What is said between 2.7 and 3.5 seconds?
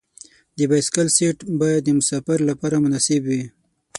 مناسب وي.